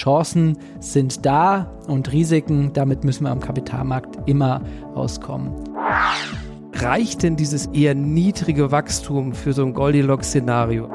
[0.00, 4.62] Chancen sind da und Risiken, damit müssen wir am Kapitalmarkt immer
[4.94, 5.52] auskommen.
[6.72, 10.90] Reicht denn dieses eher niedrige Wachstum für so ein Goldilocks-Szenario?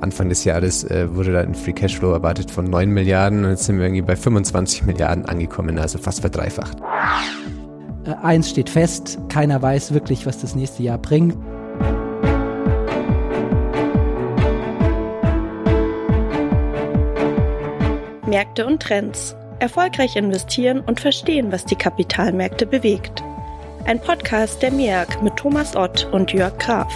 [0.00, 3.64] Anfang des Jahres äh, wurde da ein Free Cashflow erwartet von 9 Milliarden und jetzt
[3.64, 6.78] sind wir irgendwie bei 25 Milliarden angekommen, also fast verdreifacht.
[8.04, 11.36] Äh, eins steht fest, keiner weiß wirklich, was das nächste Jahr bringt.
[18.36, 19.34] Märkte und Trends.
[19.60, 23.24] Erfolgreich investieren und verstehen, was die Kapitalmärkte bewegt.
[23.86, 26.92] Ein Podcast der MEAG mit Thomas Ott und Jörg Graf.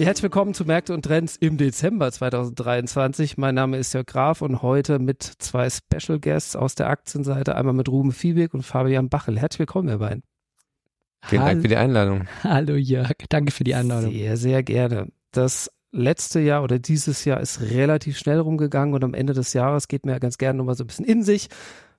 [0.00, 3.38] Herzlich willkommen zu Märkte und Trends im Dezember 2023.
[3.38, 7.74] Mein Name ist Jörg Graf und heute mit zwei Special Guests aus der Aktienseite, einmal
[7.74, 9.38] mit Ruben Fiebig und Fabian Bachel.
[9.38, 10.24] Herzlich willkommen, ihr beiden.
[11.26, 12.26] Vielen Dank für die Einladung.
[12.42, 14.12] Hallo Jörg, danke für die Einladung.
[14.12, 15.08] Sehr, sehr gerne.
[15.32, 19.88] Das letzte Jahr oder dieses Jahr ist relativ schnell rumgegangen und am Ende des Jahres
[19.88, 21.48] geht mir ja ganz gerne nochmal so ein bisschen in sich,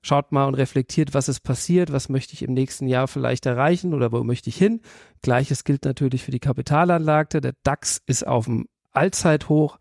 [0.02, 3.94] schaut mal und reflektiert, was ist passiert, was möchte ich im nächsten Jahr vielleicht erreichen
[3.94, 4.80] oder wo möchte ich hin.
[5.22, 7.40] Gleiches gilt natürlich für die Kapitalanlage.
[7.40, 9.78] Der DAX ist auf dem Allzeithoch.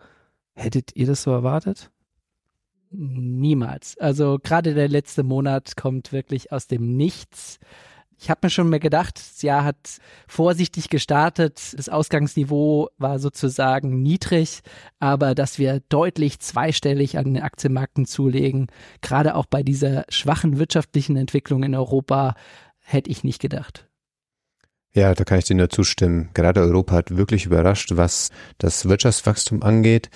[0.54, 1.92] Hättet ihr das so erwartet?
[2.90, 3.98] Niemals.
[4.00, 7.60] Also gerade der letzte Monat kommt wirklich aus dem Nichts.
[8.18, 11.74] Ich habe mir schon mal gedacht, das Jahr hat vorsichtig gestartet.
[11.76, 14.62] Das Ausgangsniveau war sozusagen niedrig,
[15.00, 18.68] aber dass wir deutlich zweistellig an den Aktienmärkten zulegen,
[19.02, 22.36] gerade auch bei dieser schwachen wirtschaftlichen Entwicklung in Europa,
[22.80, 23.88] hätte ich nicht gedacht.
[24.94, 26.30] Ja, da kann ich dir nur zustimmen.
[26.34, 30.10] Gerade Europa hat wirklich überrascht, was das Wirtschaftswachstum angeht.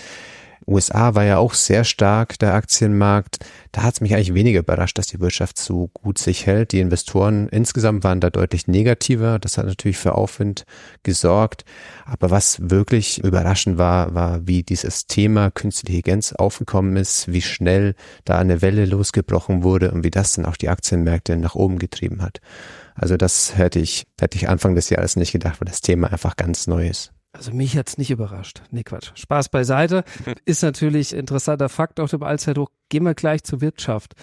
[0.68, 3.38] USA war ja auch sehr stark, der Aktienmarkt.
[3.72, 6.72] Da hat es mich eigentlich weniger überrascht, dass die Wirtschaft so gut sich hält.
[6.72, 9.40] Die Investoren insgesamt waren da deutlich negativer.
[9.40, 10.66] Das hat natürlich für Aufwind
[11.04, 11.66] gesorgt.
[12.06, 17.96] Aber was wirklich überraschend war, war, wie dieses Thema künstliche Intelligenz aufgekommen ist, wie schnell
[18.26, 22.22] da eine Welle losgebrochen wurde und wie das dann auch die Aktienmärkte nach oben getrieben
[22.22, 22.40] hat.
[22.96, 26.36] Also das hätte ich, hätte ich Anfang des Jahres nicht gedacht, weil das Thema einfach
[26.36, 27.12] ganz neu ist.
[27.40, 28.64] Also mich hat's nicht überrascht.
[28.70, 29.12] Nee, Quatsch.
[29.16, 30.04] Spaß beiseite.
[30.46, 32.68] Ist natürlich interessanter Fakt auf dem Allzeithoch.
[32.90, 34.14] Gehen wir gleich zur Wirtschaft.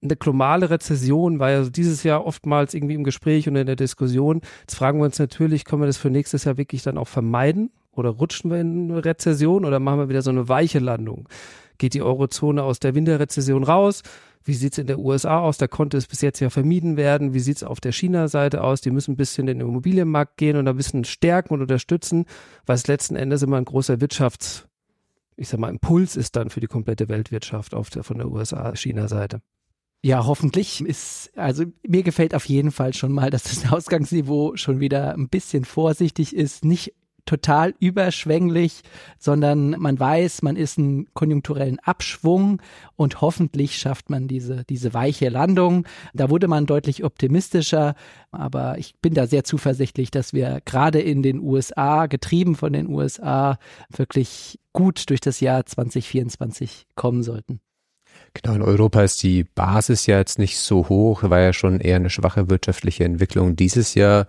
[0.00, 4.42] Eine globale Rezession war ja dieses Jahr oftmals irgendwie im Gespräch und in der Diskussion.
[4.60, 7.72] Jetzt fragen wir uns natürlich, können wir das für nächstes Jahr wirklich dann auch vermeiden?
[7.90, 11.28] Oder rutschen wir in eine Rezession oder machen wir wieder so eine weiche Landung?
[11.78, 14.04] Geht die Eurozone aus der Winterrezession raus?
[14.44, 15.56] Wie sieht's in der USA aus?
[15.56, 17.32] Da konnte es bis jetzt ja vermieden werden.
[17.32, 18.82] Wie sieht's auf der China-Seite aus?
[18.82, 22.26] Die müssen ein bisschen in den Immobilienmarkt gehen und ein bisschen stärken und unterstützen,
[22.66, 24.68] weil es letzten Endes immer ein großer Wirtschafts,
[25.36, 29.40] ich sag mal, Impuls ist dann für die komplette Weltwirtschaft auf der, von der USA-China-Seite.
[30.02, 34.78] Ja, hoffentlich ist, also mir gefällt auf jeden Fall schon mal, dass das Ausgangsniveau schon
[34.78, 36.92] wieder ein bisschen vorsichtig ist, nicht
[37.26, 38.82] total überschwänglich,
[39.18, 42.60] sondern man weiß, man ist einen konjunkturellen Abschwung
[42.96, 45.86] und hoffentlich schafft man diese, diese weiche Landung.
[46.12, 47.94] Da wurde man deutlich optimistischer,
[48.30, 52.88] aber ich bin da sehr zuversichtlich, dass wir gerade in den USA, getrieben von den
[52.88, 53.58] USA,
[53.88, 57.60] wirklich gut durch das Jahr 2024 kommen sollten.
[58.42, 61.96] Genau, in Europa ist die Basis ja jetzt nicht so hoch, war ja schon eher
[61.96, 64.26] eine schwache wirtschaftliche Entwicklung dieses Jahr.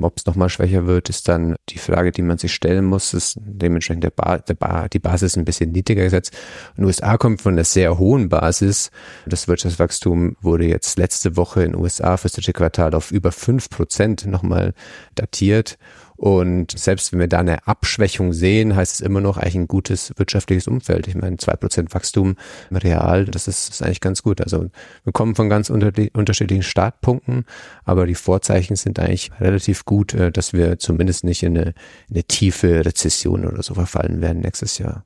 [0.00, 3.14] Ob es nochmal schwächer wird, ist dann die Frage, die man sich stellen muss.
[3.14, 6.36] Ist dementsprechend der ba der ba die Basis ein bisschen niedriger gesetzt.
[6.76, 8.92] In den USA kommt von einer sehr hohen Basis.
[9.26, 13.70] Das Wirtschaftswachstum wurde jetzt letzte Woche in den USA fürs dritte Quartal auf über fünf
[13.70, 14.72] Prozent nochmal
[15.16, 15.78] datiert.
[16.18, 20.12] Und selbst wenn wir da eine Abschwächung sehen, heißt es immer noch eigentlich ein gutes
[20.16, 21.06] wirtschaftliches Umfeld.
[21.06, 22.34] Ich meine, zwei Prozent Wachstum
[22.72, 24.40] real, das ist, ist eigentlich ganz gut.
[24.40, 24.68] Also
[25.04, 27.44] wir kommen von ganz unter unterschiedlichen Startpunkten,
[27.84, 31.68] aber die Vorzeichen sind eigentlich relativ gut, äh, dass wir zumindest nicht in eine,
[32.08, 35.04] in eine tiefe Rezession oder so verfallen werden nächstes Jahr.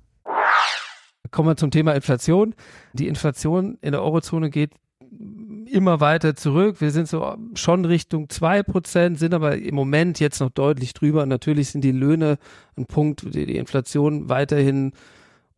[1.31, 2.55] Kommen wir zum Thema Inflation.
[2.95, 4.71] Die Inflation in der Eurozone geht
[5.73, 6.81] immer weiter zurück.
[6.81, 11.25] Wir sind so schon Richtung zwei Prozent, sind aber im Moment jetzt noch deutlich drüber.
[11.27, 12.39] natürlich sind die Löhne
[12.77, 14.93] ein Punkt, die die Inflation weiterhin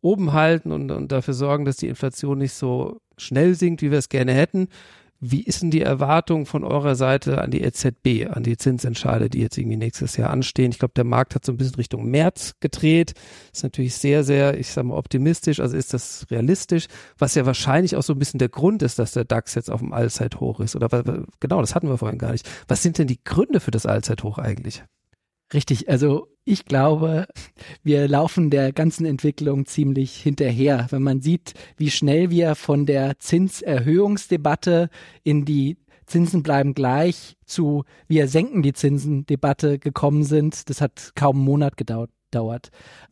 [0.01, 3.97] oben halten und, und dafür sorgen, dass die Inflation nicht so schnell sinkt, wie wir
[3.97, 4.67] es gerne hätten.
[5.21, 9.39] Wie ist denn die Erwartung von eurer Seite an die EZB, an die Zinsentscheide, die
[9.39, 10.71] jetzt irgendwie nächstes Jahr anstehen?
[10.71, 13.13] Ich glaube, der Markt hat so ein bisschen Richtung März gedreht.
[13.53, 15.61] Ist natürlich sehr, sehr, ich sage mal, optimistisch.
[15.61, 16.87] Also ist das realistisch?
[17.17, 19.79] Was ja wahrscheinlich auch so ein bisschen der Grund ist, dass der DAX jetzt auf
[19.79, 20.75] dem Allzeithoch ist.
[20.75, 20.89] Oder
[21.39, 22.47] genau, das hatten wir vorhin gar nicht.
[22.67, 24.83] Was sind denn die Gründe für das Allzeithoch eigentlich?
[25.53, 27.27] Richtig, also ich glaube,
[27.83, 30.87] wir laufen der ganzen Entwicklung ziemlich hinterher.
[30.89, 34.89] Wenn man sieht, wie schnell wir von der Zinserhöhungsdebatte
[35.23, 40.69] in die Zinsen bleiben gleich zu wir senken die Zinsen Debatte gekommen sind.
[40.69, 42.11] Das hat kaum einen Monat gedauert.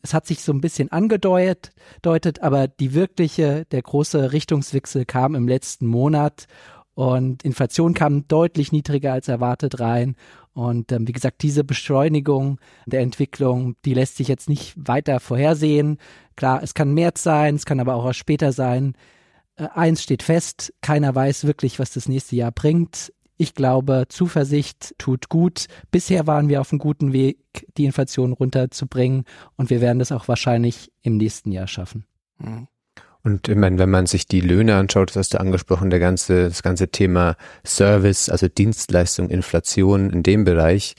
[0.02, 1.72] Es hat sich so ein bisschen angedeutet,
[2.02, 6.48] deutet, aber die wirkliche, der große Richtungswechsel kam im letzten Monat
[6.96, 10.16] und Inflation kam deutlich niedriger als erwartet rein.
[10.54, 15.98] Und ähm, wie gesagt, diese Beschleunigung der Entwicklung, die lässt sich jetzt nicht weiter vorhersehen.
[16.36, 18.94] Klar, es kann März sein, es kann aber auch später sein.
[19.56, 23.12] Äh, eins steht fest, keiner weiß wirklich, was das nächste Jahr bringt.
[23.38, 25.66] Ich glaube, Zuversicht tut gut.
[25.90, 29.24] Bisher waren wir auf einem guten Weg, die Inflation runterzubringen
[29.58, 32.06] und wir werden das auch wahrscheinlich im nächsten Jahr schaffen.
[32.38, 32.68] Mhm.
[33.26, 36.50] Und ich meine, wenn man sich die Löhne anschaut, das hast du angesprochen, der ganze,
[36.50, 40.96] das ganze Thema Service, also Dienstleistung, Inflation in dem Bereich.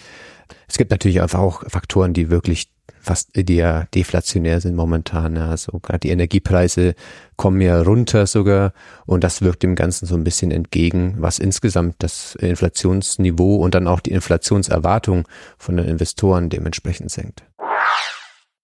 [0.66, 2.70] Es gibt natürlich einfach auch Faktoren, die wirklich
[3.04, 5.36] fast die ja deflationär sind momentan.
[5.36, 6.94] Also gerade die Energiepreise
[7.36, 8.72] kommen ja runter sogar
[9.04, 13.86] und das wirkt dem Ganzen so ein bisschen entgegen, was insgesamt das Inflationsniveau und dann
[13.86, 15.28] auch die Inflationserwartung
[15.58, 17.44] von den Investoren dementsprechend senkt.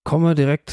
[0.05, 0.73] Kommen wir direkt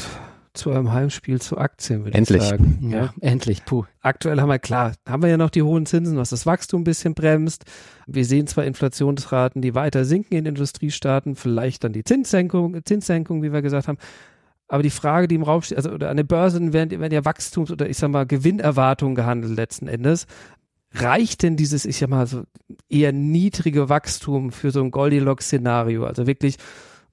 [0.58, 2.42] zu einem Heimspiel zu Aktien, würde endlich.
[2.42, 2.78] ich sagen.
[2.90, 3.84] Ja, ja, endlich, puh.
[4.00, 6.84] Aktuell haben wir, klar, haben wir ja noch die hohen Zinsen, was das Wachstum ein
[6.84, 7.64] bisschen bremst.
[8.06, 13.52] Wir sehen zwar Inflationsraten, die weiter sinken in Industriestaaten, vielleicht dann die Zinssenkung, Zinssenkung, wie
[13.52, 13.98] wir gesagt haben.
[14.68, 17.24] Aber die Frage, die im Raum steht, also oder an den Börsen werden, werden ja
[17.24, 20.26] Wachstums- oder ich sag mal Gewinnerwartungen gehandelt letzten Endes.
[20.92, 22.44] Reicht denn dieses, ich sag mal, so
[22.88, 26.04] eher niedrige Wachstum für so ein Goldilocks-Szenario?
[26.04, 26.56] Also wirklich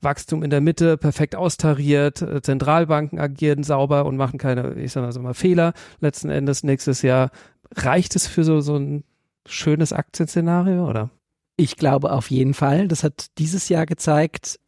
[0.06, 5.22] Wachstum in der Mitte perfekt austariert, äh, Zentralbanken agieren sauber und machen keine, ich sag
[5.22, 5.74] mal, Fehler.
[6.00, 7.31] Letzten Endes nächstes Jahr
[7.75, 9.04] reicht es für so, so ein
[9.46, 11.10] schönes Aktienszenario, oder?
[11.57, 12.88] Ich glaube auf jeden Fall.
[12.88, 14.60] Das hat dieses Jahr gezeigt.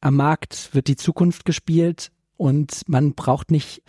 [0.00, 3.82] Am Markt wird die Zukunft gespielt und man braucht nicht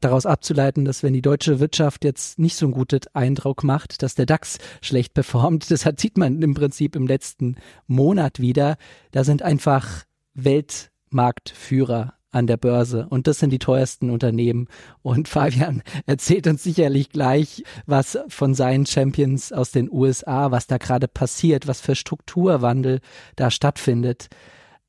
[0.00, 4.14] daraus abzuleiten, dass wenn die deutsche Wirtschaft jetzt nicht so einen guten Eindruck macht, dass
[4.14, 5.70] der DAX schlecht performt.
[5.70, 7.56] Das sieht man im Prinzip im letzten
[7.86, 8.76] Monat wieder.
[9.10, 14.68] Da sind einfach Weltmarktführer an der Börse und das sind die teuersten Unternehmen.
[15.02, 20.78] Und Fabian erzählt uns sicherlich gleich was von seinen Champions aus den USA, was da
[20.78, 23.00] gerade passiert, was für Strukturwandel
[23.36, 24.28] da stattfindet.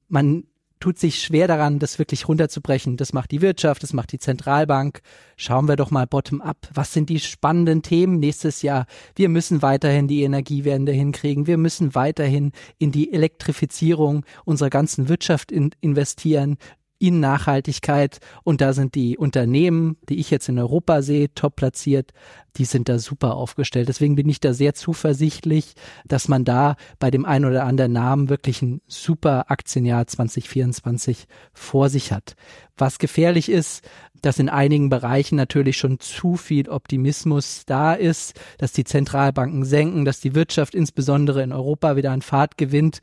[0.08, 0.46] Man
[0.84, 2.98] tut sich schwer daran, das wirklich runterzubrechen.
[2.98, 5.00] Das macht die Wirtschaft, das macht die Zentralbank.
[5.38, 6.68] Schauen wir doch mal bottom up.
[6.74, 8.86] Was sind die spannenden Themen nächstes Jahr?
[9.16, 11.48] Wir müssen weiterhin die Energiewende hinkriegen.
[11.48, 16.58] Wir müssen weiterhin in die Elektrifizierung unserer ganzen Wirtschaft in investieren
[17.04, 18.20] in Nachhaltigkeit.
[18.44, 22.14] Und da sind die Unternehmen, die ich jetzt in Europa sehe, top platziert,
[22.56, 23.90] die sind da super aufgestellt.
[23.90, 25.74] Deswegen bin ich da sehr zuversichtlich,
[26.06, 31.90] dass man da bei dem einen oder anderen Namen wirklich ein super Aktienjahr 2024 vor
[31.90, 32.36] sich hat.
[32.78, 33.84] Was gefährlich ist,
[34.22, 40.06] dass in einigen Bereichen natürlich schon zu viel Optimismus da ist, dass die Zentralbanken senken,
[40.06, 43.00] dass die Wirtschaft insbesondere in Europa wieder an Fahrt gewinnt.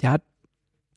[0.00, 0.16] Ja,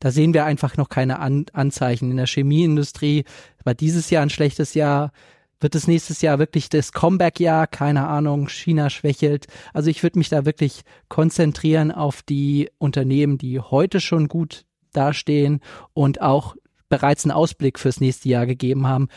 [0.06, 2.12] da sehen wir einfach noch keine An Anzeichen.
[2.12, 3.24] In der Chemieindustrie
[3.64, 5.12] war dieses Jahr ein schlechtes Jahr.
[5.60, 7.66] Wird es nächstes Jahr wirklich das Comeback-Jahr?
[7.66, 8.48] Keine Ahnung.
[8.48, 9.48] China schwächelt.
[9.74, 15.60] Also ich würde mich da wirklich konzentrieren auf die Unternehmen, die heute schon gut dastehen
[15.96, 16.56] und auch
[16.88, 19.08] bereits einen Ausblick fürs nächste Jahr gegeben haben.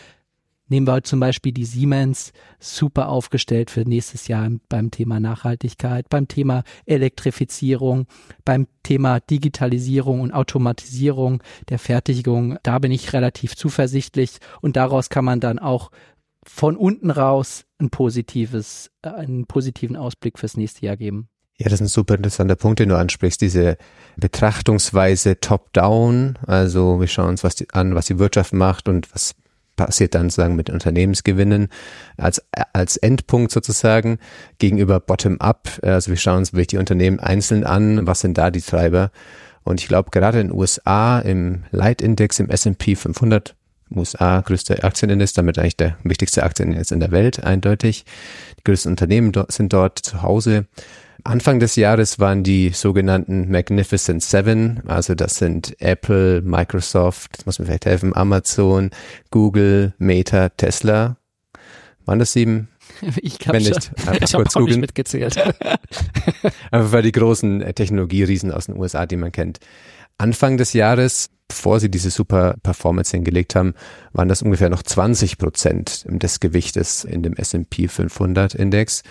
[0.69, 6.29] Nehmen wir zum Beispiel die Siemens, super aufgestellt für nächstes Jahr beim Thema Nachhaltigkeit, beim
[6.29, 8.07] Thema Elektrifizierung,
[8.45, 12.59] beim Thema Digitalisierung und Automatisierung der Fertigung.
[12.63, 15.91] Da bin ich relativ zuversichtlich und daraus kann man dann auch
[16.45, 21.29] von unten raus ein positives, äh, einen positiven Ausblick fürs nächste Jahr geben.
[21.59, 23.79] Ja, das ist ein super interessanter Punkt, den du ansprichst, diese
[24.17, 26.39] Betrachtungsweise top-down.
[26.47, 29.35] Also wir schauen uns was die, an, was die Wirtschaft macht und was
[29.79, 31.69] passiert dann sozusagen mit Unternehmensgewinnen
[32.19, 32.45] als,
[32.75, 34.19] als Endpunkt sozusagen
[34.59, 35.79] gegenüber Bottom-up.
[35.83, 39.11] Also wir schauen uns wirklich die Unternehmen einzeln an, was sind da die Treiber.
[39.65, 43.55] Und ich glaube, gerade in den USA im Leitindex, im S&P 500,
[43.95, 48.05] USA größter Aktienindex, damit eigentlich der wichtigste Aktienindex in der Welt, eindeutig.
[48.59, 50.67] Die größten Unternehmen sind dort zu Hause.
[51.25, 57.59] Anfang des Jahres waren die sogenannten Magnificent Seven, also das sind Apple, Microsoft, das muss
[57.59, 58.91] mir vielleicht helfen, Amazon,
[59.31, 61.17] Google, Meta, Tesla.
[62.05, 62.69] Waren das sieben?
[63.17, 63.75] Ich glaube schon.
[63.75, 65.37] Nicht, ich habe auch nicht mitgezählt.
[66.71, 69.61] Aber für die großen äh, Technologieriesen aus den USA, die man kennt.
[70.17, 73.75] Anfang des Jahres, bevor sie diese super Performance hingelegt haben,
[74.13, 79.03] waren das ungefähr noch 20 Prozent des Gewichtes in dem S&P 500 Index.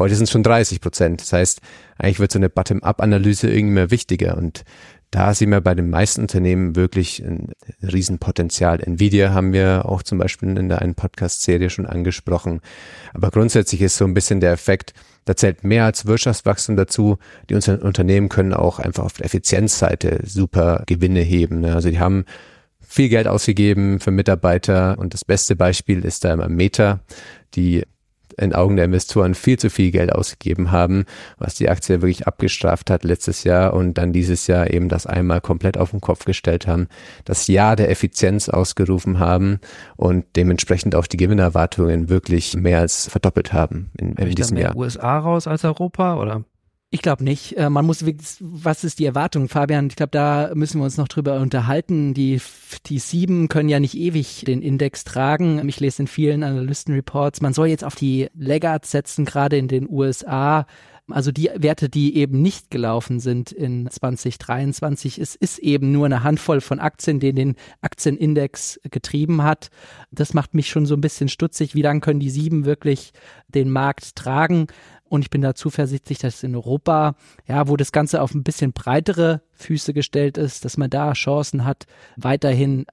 [0.00, 1.20] Heute sind es schon 30 Prozent.
[1.20, 1.60] Das heißt,
[1.98, 4.64] eigentlich wird so eine Bottom-up-Analyse irgendwie mehr wichtiger und
[5.10, 7.52] da sehen wir bei den meisten Unternehmen wirklich ein
[7.82, 8.80] Riesenpotenzial.
[8.80, 12.60] Nvidia haben wir auch zum Beispiel in der einen Podcast-Serie schon angesprochen.
[13.12, 14.94] Aber grundsätzlich ist so ein bisschen der Effekt,
[15.26, 17.18] da zählt mehr als Wirtschaftswachstum dazu.
[17.50, 21.60] Die Unternehmen können auch einfach auf der Effizienzseite super Gewinne heben.
[21.60, 21.74] Ne?
[21.74, 22.24] Also die haben
[22.80, 27.00] viel Geld ausgegeben für Mitarbeiter und das beste Beispiel ist da immer Meta,
[27.54, 27.82] die
[28.40, 31.04] in Augen der Investoren viel zu viel Geld ausgegeben haben,
[31.38, 35.40] was die Aktie wirklich abgestraft hat letztes Jahr und dann dieses Jahr eben das einmal
[35.40, 36.88] komplett auf den Kopf gestellt haben,
[37.24, 39.60] das Jahr der Effizienz ausgerufen haben
[39.96, 44.76] und dementsprechend auch die Gewinnerwartungen wirklich mehr als verdoppelt haben in, in diesem Jahr.
[44.76, 46.44] USA raus als Europa oder?
[46.92, 47.56] Ich glaube nicht.
[47.56, 48.04] Äh, man muss
[48.40, 49.86] was ist die Erwartung, Fabian?
[49.86, 52.14] Ich glaube, da müssen wir uns noch drüber unterhalten.
[52.14, 52.40] Die,
[52.86, 55.68] die sieben können ja nicht ewig den Index tragen.
[55.68, 59.88] Ich lese in vielen Analystenreports, man soll jetzt auf die Laggards setzen, gerade in den
[59.88, 60.66] USA.
[61.08, 66.22] Also die Werte, die eben nicht gelaufen sind in 2023, es ist eben nur eine
[66.22, 69.70] Handvoll von Aktien, die den Aktienindex getrieben hat.
[70.10, 71.74] Das macht mich schon so ein bisschen stutzig.
[71.74, 73.12] Wie lange können die sieben wirklich
[73.48, 74.66] den Markt tragen?
[75.10, 77.16] Und ich bin da zuversichtlich, dass in Europa,
[77.48, 81.64] ja, wo das Ganze auf ein bisschen breitere Füße gestellt ist, dass man da Chancen
[81.64, 81.86] hat,
[82.16, 82.86] weiterhin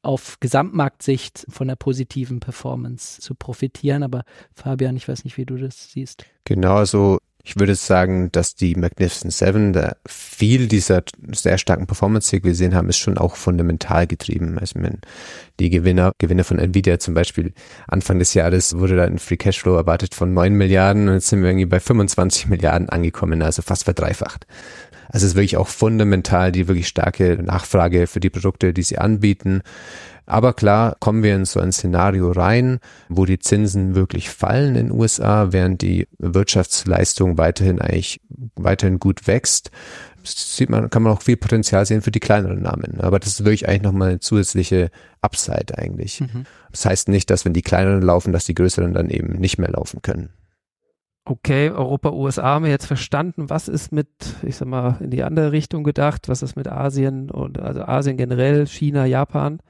[0.00, 4.02] auf Gesamtmarktsicht von der positiven Performance zu profitieren.
[4.02, 6.24] Aber Fabian, ich weiß nicht, wie du das siehst.
[6.44, 12.30] Genau, also ich würde sagen, dass die Magnificent Seven, da viel dieser sehr starken Performance,
[12.30, 14.58] die wir gesehen haben, ist schon auch fundamental getrieben.
[14.58, 15.00] Also wenn
[15.58, 17.52] die Gewinner, Gewinner von Nvidia zum Beispiel
[17.88, 21.42] Anfang des Jahres wurde da ein Free Cashflow erwartet von 9 Milliarden und jetzt sind
[21.42, 24.46] wir irgendwie bei 25 Milliarden angekommen, also fast verdreifacht.
[25.08, 28.98] Also es ist wirklich auch fundamental die wirklich starke Nachfrage für die Produkte, die sie
[28.98, 29.62] anbieten.
[30.26, 34.88] Aber klar, kommen wir in so ein Szenario rein, wo die Zinsen wirklich fallen in
[34.88, 38.20] den USA, während die Wirtschaftsleistung weiterhin eigentlich
[38.54, 39.70] weiterhin gut wächst.
[40.24, 43.00] Sieht man, kann man auch viel Potenzial sehen für die kleineren Namen.
[43.00, 46.20] Aber das ist wirklich eigentlich nochmal eine zusätzliche Upside eigentlich.
[46.20, 46.44] Mhm.
[46.70, 49.70] Das heißt nicht, dass wenn die kleineren laufen, dass die größeren dann eben nicht mehr
[49.70, 50.30] laufen können.
[51.24, 53.48] Okay, Europa, USA haben wir jetzt verstanden.
[53.48, 54.08] Was ist mit,
[54.42, 56.28] ich sag mal, in die andere Richtung gedacht?
[56.28, 59.60] Was ist mit Asien und also Asien generell, China, Japan?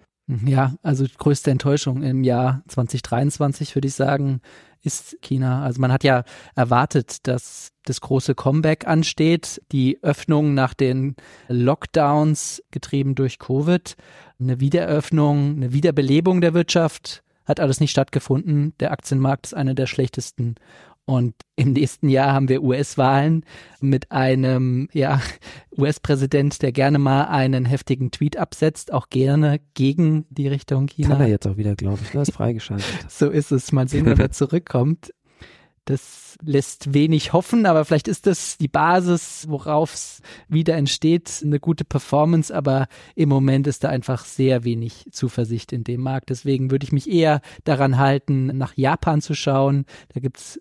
[0.46, 4.40] Ja, also größte Enttäuschung im Jahr 2023 würde ich sagen,
[4.82, 5.62] ist China.
[5.62, 6.24] Also man hat ja
[6.54, 11.16] erwartet, dass das große Comeback ansteht, die Öffnung nach den
[11.48, 13.96] Lockdowns getrieben durch Covid,
[14.40, 18.74] eine Wiedereröffnung, eine Wiederbelebung der Wirtschaft hat alles nicht stattgefunden.
[18.78, 20.54] Der Aktienmarkt ist einer der schlechtesten
[21.04, 23.44] und im nächsten Jahr haben wir US-Wahlen
[23.80, 25.20] mit einem ja,
[25.76, 31.10] US-Präsident, der gerne mal einen heftigen Tweet absetzt, auch gerne gegen die Richtung China.
[31.10, 32.22] Kann er jetzt auch wieder, glaube ich, ne?
[32.22, 32.86] ist freigeschaltet.
[33.08, 33.72] so ist es.
[33.72, 35.12] Mal sehen, wenn er zurückkommt.
[35.86, 41.58] Das lässt wenig hoffen, aber vielleicht ist das die Basis, worauf es wieder entsteht, eine
[41.58, 46.30] gute Performance, aber im Moment ist da einfach sehr wenig Zuversicht in dem Markt.
[46.30, 49.84] Deswegen würde ich mich eher daran halten, nach Japan zu schauen.
[50.14, 50.60] Da gibt's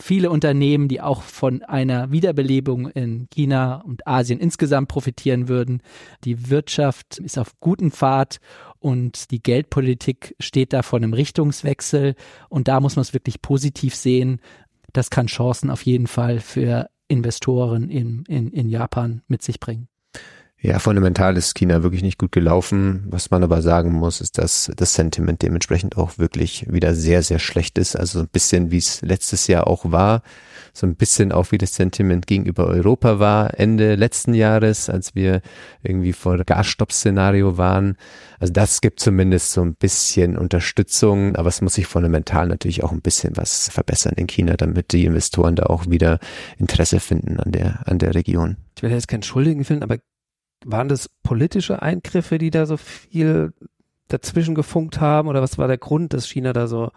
[0.00, 5.82] viele Unternehmen, die auch von einer Wiederbelebung in China und Asien insgesamt profitieren würden.
[6.24, 8.38] Die Wirtschaft ist auf guten Pfad
[8.80, 12.14] und die Geldpolitik steht da vor einem Richtungswechsel
[12.48, 14.40] und da muss man es wirklich positiv sehen.
[14.92, 19.88] Das kann Chancen auf jeden Fall für Investoren in, in, in Japan mit sich bringen.
[20.64, 23.04] Ja, fundamental ist China wirklich nicht gut gelaufen.
[23.10, 27.38] Was man aber sagen muss, ist, dass das Sentiment dementsprechend auch wirklich wieder sehr, sehr
[27.38, 27.96] schlecht ist.
[27.96, 30.22] Also ein bisschen wie es letztes Jahr auch war.
[30.72, 35.42] So ein bisschen auch wie das Sentiment gegenüber Europa war Ende letzten Jahres, als wir
[35.82, 37.98] irgendwie vor Gasstopp-Szenario waren.
[38.40, 42.92] Also das gibt zumindest so ein bisschen Unterstützung, aber es muss sich fundamental natürlich auch
[42.92, 46.20] ein bisschen was verbessern in China, damit die Investoren da auch wieder
[46.56, 48.56] Interesse finden an der, an der Region.
[48.78, 49.98] Ich will jetzt keinen Schuldigen finden, aber
[50.64, 53.52] waren das politische Eingriffe, die da so viel
[54.08, 55.28] dazwischen gefunkt haben?
[55.28, 56.90] Oder was war der Grund, dass China da so,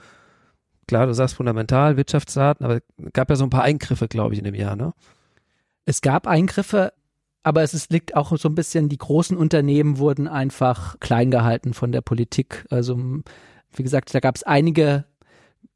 [0.88, 4.39] klar, du sagst fundamental, Wirtschaftsdaten, aber es gab ja so ein paar Eingriffe, glaube ich,
[4.39, 4.93] in dem Jahr, ne?
[5.86, 6.91] Es gab Eingriffe,
[7.43, 11.74] aber es ist, liegt auch so ein bisschen, die großen Unternehmen wurden einfach klein gehalten
[11.74, 12.65] von der Politik.
[12.69, 12.97] Also,
[13.74, 15.05] wie gesagt, da gab es einige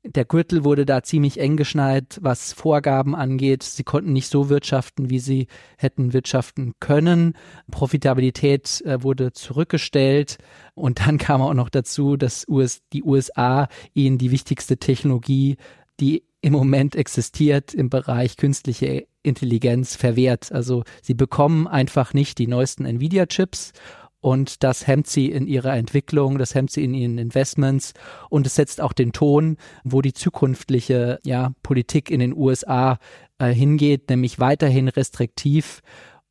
[0.04, 3.62] der Gürtel wurde da ziemlich eng geschneit, was Vorgaben angeht.
[3.64, 7.34] Sie konnten nicht so wirtschaften, wie sie hätten wirtschaften können.
[7.70, 10.38] Profitabilität äh, wurde zurückgestellt.
[10.74, 15.58] Und dann kam auch noch dazu, dass US, die USA ihnen die wichtigste Technologie,
[16.00, 20.52] die im Moment existiert im Bereich künstliche Intelligenz verwehrt.
[20.52, 23.74] Also sie bekommen einfach nicht die neuesten Nvidia-Chips
[24.22, 27.94] und das hemmt sie in ihrer Entwicklung, das hemmt sie in ihren Investments
[28.30, 33.00] und es setzt auch den Ton, wo die zukünftige ja, Politik in den USA
[33.40, 35.82] äh, hingeht, nämlich weiterhin restriktiv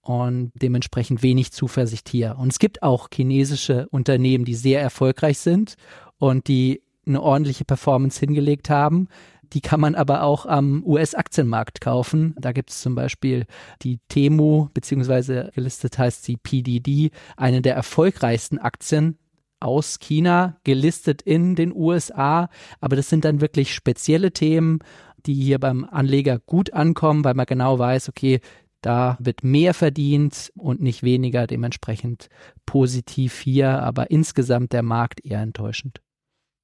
[0.03, 2.37] und dementsprechend wenig Zuversicht hier.
[2.39, 5.75] Und es gibt auch chinesische Unternehmen, die sehr erfolgreich sind
[6.19, 9.09] und die eine ordentliche Performance hingelegt haben.
[9.53, 12.35] Die kann man aber auch am US-Aktienmarkt kaufen.
[12.39, 13.47] Da gibt es zum Beispiel
[13.83, 19.19] die Temu, beziehungsweise gelistet heißt sie PDD, eine der erfolgreichsten Aktien
[19.59, 22.49] aus China, gelistet in den USA.
[22.81, 24.79] Aber das sind dann wirklich spezielle Themen,
[25.27, 28.41] die hier beim Anleger gut ankommen, weil man genau weiß, okay,
[28.81, 32.29] da wird mehr verdient und nicht weniger, dementsprechend
[32.65, 36.01] positiv hier, aber insgesamt der Markt eher enttäuschend.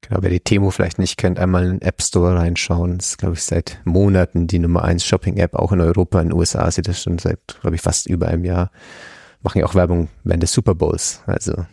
[0.09, 2.99] Genau, wer die Temo vielleicht nicht kennt, einmal in den App Store reinschauen.
[2.99, 6.39] Das ist, glaube ich, seit Monaten die Nummer eins Shopping-App, auch in Europa, in den
[6.39, 8.71] USA sieht das schon seit, glaube ich, fast über einem Jahr.
[9.43, 11.23] Machen ja auch Werbung während des Super Bowls.
[11.27, 11.67] Also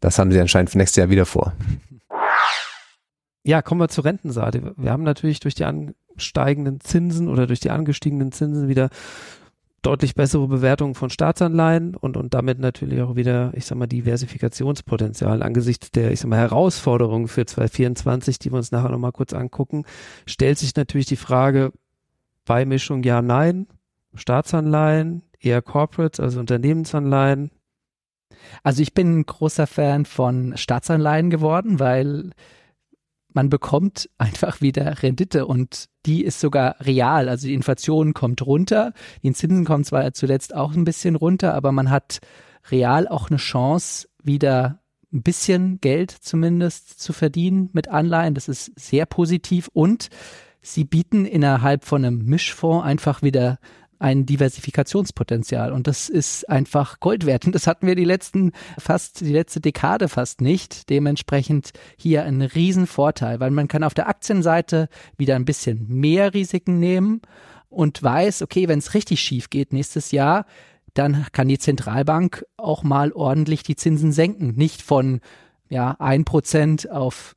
[0.00, 1.52] das haben sie anscheinend für nächstes Jahr wieder vor.
[3.44, 4.74] Ja, kommen wir zur Rentenseite.
[4.76, 8.88] Wir haben natürlich durch die ansteigenden Zinsen oder durch die angestiegenen Zinsen wieder
[9.84, 15.42] deutlich bessere Bewertungen von Staatsanleihen und, und damit natürlich auch wieder, ich sag mal, Diversifikationspotenzial
[15.42, 19.84] angesichts der, ich sag mal, Herausforderungen für 2024, die wir uns nachher nochmal kurz angucken,
[20.26, 21.72] stellt sich natürlich die Frage,
[22.44, 23.66] Beimischung ja, nein,
[24.14, 27.50] Staatsanleihen, eher Corporates, also Unternehmensanleihen.
[28.62, 32.30] Also ich bin ein großer Fan von Staatsanleihen geworden, weil
[33.34, 37.28] man bekommt einfach wieder Rendite und die ist sogar real.
[37.28, 41.72] Also die Inflation kommt runter, die Zinsen kommen zwar zuletzt auch ein bisschen runter, aber
[41.72, 42.20] man hat
[42.70, 44.80] real auch eine Chance, wieder
[45.12, 48.34] ein bisschen Geld zumindest zu verdienen mit Anleihen.
[48.34, 50.08] Das ist sehr positiv und
[50.62, 53.58] sie bieten innerhalb von einem Mischfonds einfach wieder
[53.98, 57.46] ein Diversifikationspotenzial und das ist einfach Gold wert.
[57.46, 60.90] Und das hatten wir die letzten fast, die letzte Dekade fast nicht.
[60.90, 66.78] Dementsprechend hier ein Riesenvorteil, weil man kann auf der Aktienseite wieder ein bisschen mehr Risiken
[66.78, 67.22] nehmen
[67.68, 70.46] und weiß, okay, wenn es richtig schief geht nächstes Jahr,
[70.94, 74.54] dann kann die Zentralbank auch mal ordentlich die Zinsen senken.
[74.54, 75.20] Nicht von
[75.68, 77.34] ja, ein Prozent auf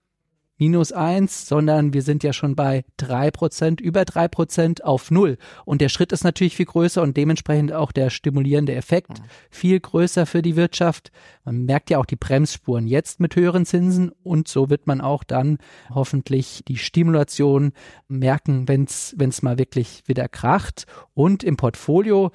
[0.57, 5.37] minus eins, sondern wir sind ja schon bei drei Prozent, über drei Prozent auf null.
[5.65, 9.23] Und der Schritt ist natürlich viel größer und dementsprechend auch der stimulierende Effekt mhm.
[9.49, 11.11] viel größer für die Wirtschaft.
[11.45, 15.23] Man merkt ja auch die Bremsspuren jetzt mit höheren Zinsen und so wird man auch
[15.23, 15.57] dann
[15.89, 17.73] hoffentlich die Stimulation
[18.07, 20.85] merken, wenn es mal wirklich wieder kracht.
[21.13, 22.31] Und im Portfolio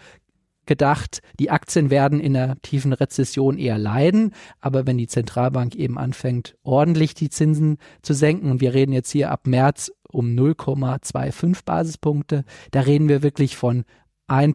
[0.67, 5.99] gedacht, die Aktien werden in der tiefen Rezession eher leiden, aber wenn die Zentralbank eben
[5.99, 11.65] anfängt, ordentlich die Zinsen zu senken, und wir reden jetzt hier ab März um 0,25
[11.65, 13.85] Basispunkte, da reden wir wirklich von
[14.29, 14.55] 1%,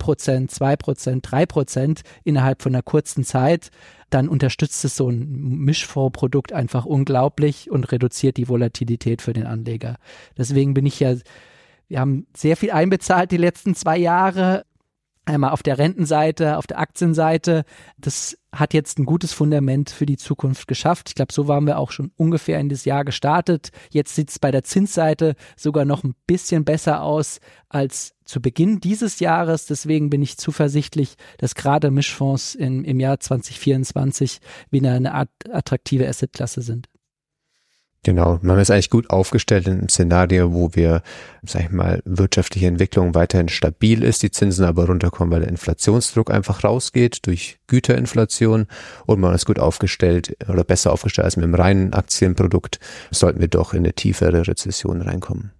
[0.50, 3.70] 2%, 3% innerhalb von einer kurzen Zeit,
[4.10, 5.28] dann unterstützt es so ein
[5.60, 9.98] Mischfondsprodukt einfach unglaublich und reduziert die Volatilität für den Anleger.
[10.38, 11.16] Deswegen bin ich ja
[11.90, 14.66] wir haben sehr viel einbezahlt die letzten zwei Jahre
[15.28, 17.64] einmal auf der Rentenseite, auf der Aktienseite.
[17.98, 21.10] Das hat jetzt ein gutes Fundament für die Zukunft geschafft.
[21.10, 23.70] Ich glaube, so waren wir auch schon ungefähr in das Jahr gestartet.
[23.92, 28.80] Jetzt sieht es bei der Zinsseite sogar noch ein bisschen besser aus als zu Beginn
[28.80, 29.66] dieses Jahres.
[29.66, 34.40] Deswegen bin ich zuversichtlich, dass gerade Mischfonds in, im Jahr 2024
[34.72, 36.88] wieder eine Art attraktive Assetklasse sind.
[38.04, 41.02] Genau, man ist eigentlich gut aufgestellt in einem Szenario, wo wir,
[41.44, 46.32] sag ich mal, wirtschaftliche Entwicklung weiterhin stabil ist, die Zinsen aber runterkommen, weil der Inflationsdruck
[46.32, 48.68] einfach rausgeht durch Güterinflation
[49.08, 52.80] und man ist gut aufgestellt oder besser aufgestellt als mit dem reinen Aktienprodukt,
[53.12, 55.52] sollten wir doch in eine tiefere Rezession reinkommen.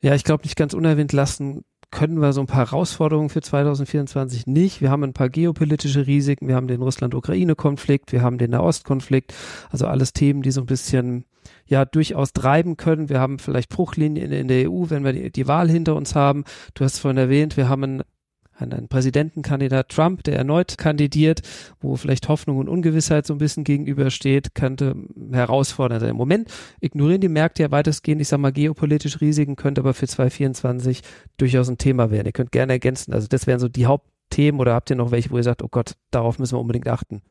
[0.00, 4.46] Ja, ich glaube nicht ganz unerwähnt lassen, können wir so ein paar Herausforderungen für 2024
[4.46, 4.80] nicht.
[4.80, 9.34] Wir haben ein paar geopolitische Risiken, wir haben den Russland-Ukraine-Konflikt, wir haben den Nahostkonflikt,
[9.70, 11.24] also alles Themen, die so ein bisschen
[11.66, 13.08] ja durchaus treiben können.
[13.08, 16.44] Wir haben vielleicht Bruchlinien in der EU, wenn wir die, die Wahl hinter uns haben.
[16.74, 18.02] Du hast vorhin erwähnt, wir haben
[18.58, 21.42] einen Präsidentenkandidat Trump, der erneut kandidiert,
[21.80, 24.96] wo vielleicht Hoffnung und Ungewissheit so ein bisschen gegenübersteht, könnte
[25.32, 26.10] herausfordernd sein.
[26.10, 30.06] Im Moment ignorieren die Märkte ja weitestgehend, ich sag mal, geopolitische Risiken, könnte aber für
[30.06, 31.02] 2024
[31.36, 32.26] durchaus ein Thema werden.
[32.26, 33.12] Ihr könnt gerne ergänzen.
[33.12, 35.68] Also das wären so die Hauptthemen oder habt ihr noch welche, wo ihr sagt, oh
[35.68, 37.22] Gott, darauf müssen wir unbedingt achten?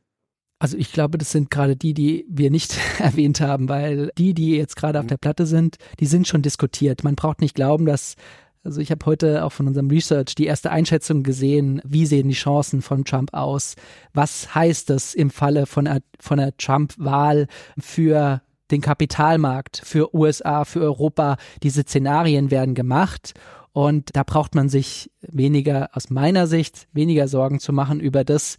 [0.57, 4.55] Also ich glaube, das sind gerade die, die wir nicht erwähnt haben, weil die, die
[4.55, 5.09] jetzt gerade auf mhm.
[5.09, 7.03] der Platte sind, die sind schon diskutiert.
[7.03, 8.15] Man braucht nicht glauben, dass
[8.65, 12.33] also ich habe heute auch von unserem Research die erste Einschätzung gesehen, wie sehen die
[12.33, 13.75] Chancen von Trump aus?
[14.13, 17.47] Was heißt das im Falle von einer, von einer Trump-Wahl
[17.77, 21.37] für den Kapitalmarkt, für USA, für Europa?
[21.61, 23.33] Diese Szenarien werden gemacht
[23.71, 28.57] und da braucht man sich weniger, aus meiner Sicht, weniger Sorgen zu machen über das,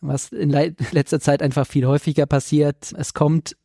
[0.00, 2.92] was in letzter Zeit einfach viel häufiger passiert.
[2.96, 3.56] Es kommt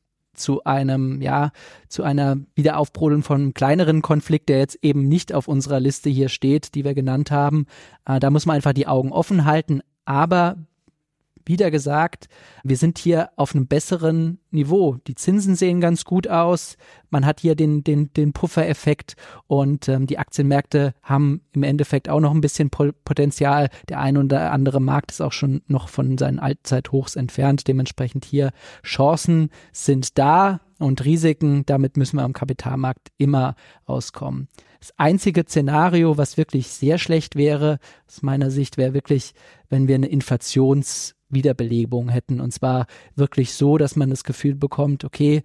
[0.41, 1.51] zu einem, ja,
[1.87, 6.75] zu einer Wiederaufbrodeln von kleineren Konflikt, der jetzt eben nicht auf unserer Liste hier steht,
[6.75, 7.65] die wir genannt haben.
[8.05, 9.81] Äh, da muss man einfach die Augen offen halten.
[10.05, 10.57] Aber
[11.45, 12.27] wieder gesagt,
[12.63, 14.97] wir sind hier auf einem besseren Niveau.
[15.07, 16.77] Die Zinsen sehen ganz gut aus.
[17.09, 19.15] Man hat hier den, den, den Puffereffekt
[19.47, 23.69] und ähm, die Aktienmärkte haben im Endeffekt auch noch ein bisschen Potenzial.
[23.89, 27.67] Der ein oder andere Markt ist auch schon noch von seinen Allzeithochs entfernt.
[27.67, 28.51] Dementsprechend hier
[28.83, 31.65] Chancen sind da und Risiken.
[31.65, 34.47] Damit müssen wir am Kapitalmarkt immer auskommen.
[34.81, 37.77] Das einzige Szenario, was wirklich sehr schlecht wäre,
[38.07, 39.33] aus meiner Sicht, wäre wirklich,
[39.69, 42.39] wenn wir eine Inflations Wiederbelebung hätten.
[42.39, 45.43] Und zwar wirklich so, dass man das Gefühl bekommt, okay,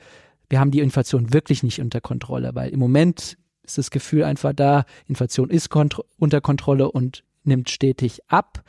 [0.48, 4.52] wir haben die Inflation wirklich nicht unter Kontrolle, weil im Moment ist das Gefühl einfach
[4.52, 8.62] da, Inflation ist kont unter Kontrolle und nimmt stetig ab.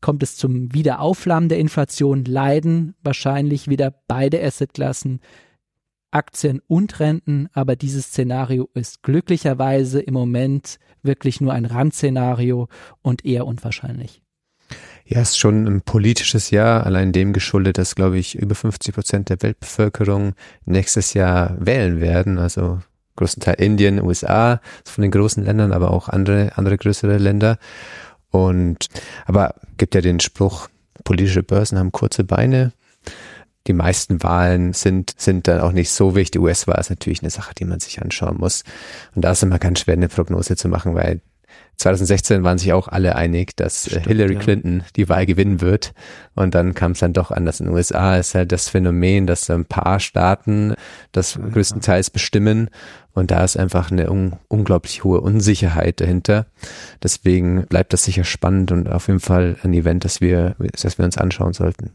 [0.00, 5.20] Kommt es zum Wiederaufflammen der Inflation, leiden wahrscheinlich wieder beide Assetklassen,
[6.10, 12.68] Aktien und Renten, aber dieses Szenario ist glücklicherweise im Moment wirklich nur ein Randszenario
[13.02, 14.22] und eher unwahrscheinlich.
[15.04, 18.94] Ja, es ist schon ein politisches Jahr, allein dem geschuldet, dass, glaube ich, über 50
[18.94, 20.34] Prozent der Weltbevölkerung
[20.66, 22.38] nächstes Jahr wählen werden.
[22.38, 22.80] Also
[23.16, 27.58] größten Teil Indien, USA, von den großen Ländern, aber auch andere, andere größere Länder.
[28.30, 28.88] Und,
[29.26, 30.68] aber gibt ja den Spruch,
[31.04, 32.72] politische Börsen haben kurze Beine.
[33.66, 36.40] Die meisten Wahlen sind, sind dann auch nicht so wichtig.
[36.40, 38.62] US-Wahl ist natürlich eine Sache, die man sich anschauen muss.
[39.14, 41.20] Und da ist immer ganz schwer, eine Prognose zu machen, weil
[41.78, 44.40] 2016 waren sich auch alle einig, dass äh, Stimmt, Hillary ja.
[44.40, 45.94] Clinton die Wahl gewinnen wird.
[46.34, 47.60] Und dann kam es dann doch anders.
[47.60, 50.74] In den USA ist halt das Phänomen, dass ein paar Staaten
[51.12, 52.68] das ja, größtenteils bestimmen.
[53.12, 56.46] Und da ist einfach eine un unglaublich hohe Unsicherheit dahinter.
[57.02, 61.04] Deswegen bleibt das sicher spannend und auf jeden Fall ein Event, das wir, das wir
[61.04, 61.92] uns anschauen sollten.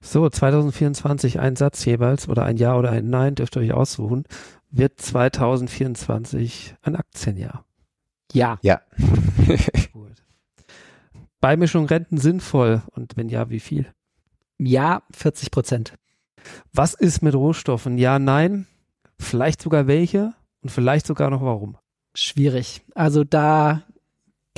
[0.00, 4.24] So, 2024 ein Satz jeweils oder ein Ja oder ein Nein, dürft ihr euch aussuchen.
[4.72, 7.64] Wird 2024 ein Aktienjahr?
[8.32, 8.58] Ja.
[8.62, 8.80] Ja.
[9.92, 10.22] Gut.
[11.40, 13.92] Beimischung Renten sinnvoll und wenn ja, wie viel?
[14.58, 15.94] Ja, 40 Prozent.
[16.72, 17.98] Was ist mit Rohstoffen?
[17.98, 18.66] Ja, nein.
[19.18, 21.76] Vielleicht sogar welche und vielleicht sogar noch warum?
[22.14, 22.82] Schwierig.
[22.94, 23.82] Also da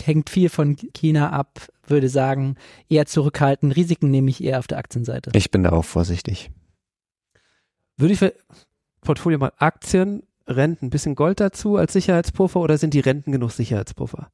[0.01, 2.57] hängt viel von China ab, würde sagen,
[2.89, 3.73] eher zurückhalten.
[3.73, 5.31] Risiken nehme ich eher auf der Aktienseite.
[5.35, 6.51] Ich bin da auch vorsichtig.
[7.97, 8.35] Würde ich für
[9.03, 13.53] Portfolio mal Aktien, Renten, ein bisschen Gold dazu als Sicherheitspuffer oder sind die Renten genug
[13.53, 14.31] Sicherheitspuffer?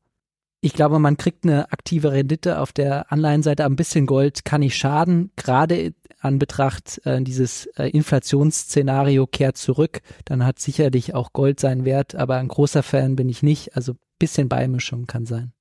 [0.63, 3.65] Ich glaube, man kriegt eine aktive Rendite auf der Anleihenseite.
[3.65, 5.31] Ein bisschen Gold kann nicht schaden.
[5.37, 10.03] Gerade an Betracht äh, dieses äh, Inflationsszenario kehrt zurück.
[10.27, 12.15] Dann hat sicherlich auch Gold seinen Wert.
[12.15, 13.75] Aber ein großer Fan bin ich nicht.
[13.75, 15.53] Also bisschen Beimischung kann sein.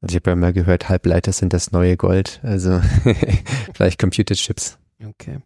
[0.00, 2.38] Also ich habe ja mal gehört, Halbleiter sind das neue Gold.
[2.44, 2.80] Also
[3.74, 4.78] vielleicht Computerchips.
[5.04, 5.40] Okay.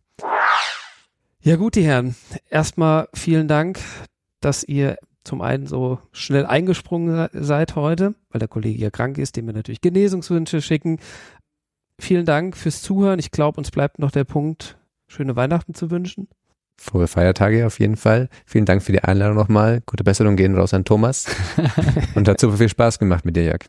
[1.43, 2.15] Ja gut, die Herren.
[2.51, 3.79] Erstmal vielen Dank,
[4.41, 9.37] dass ihr zum einen so schnell eingesprungen seid heute, weil der Kollege ja krank ist,
[9.37, 10.99] dem wir natürlich Genesungswünsche schicken.
[11.99, 13.19] Vielen Dank fürs Zuhören.
[13.19, 14.77] Ich glaube, uns bleibt noch der Punkt,
[15.07, 16.29] schöne Weihnachten zu wünschen.
[16.77, 18.29] Frohe Feiertage auf jeden Fall.
[18.45, 19.83] Vielen Dank für die Einladung nochmal.
[19.87, 21.27] Gute Besserung gehen raus an Thomas.
[22.15, 23.65] Und hat super viel Spaß gemacht mit dir, Jörg.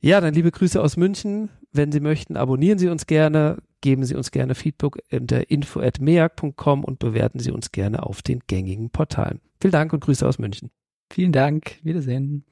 [0.00, 1.50] Ja, dann liebe Grüße aus München.
[1.72, 6.98] Wenn Sie möchten, abonnieren Sie uns gerne, geben Sie uns gerne Feedback unter info.meag.com und
[6.98, 9.40] bewerten Sie uns gerne auf den gängigen Portalen.
[9.60, 10.70] Vielen Dank und Grüße aus München.
[11.12, 11.76] Vielen Dank.
[11.82, 12.46] Wiedersehen.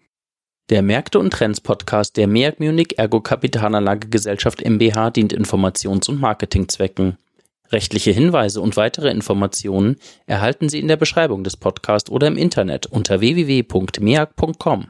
[0.69, 6.21] Der Märkte und Trends Podcast der MEAG Munich Ergo Kapitalanlage Gesellschaft MBH dient Informations- und
[6.21, 7.17] Marketingzwecken.
[7.73, 12.87] Rechtliche Hinweise und weitere Informationen erhalten Sie in der Beschreibung des Podcasts oder im Internet
[12.87, 14.89] unter www.meag.com.